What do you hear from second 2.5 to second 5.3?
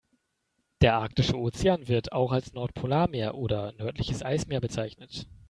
Nordpolarmeer oder nördliches Eismeer bezeichnet.